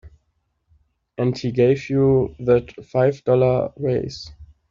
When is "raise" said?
3.77-4.31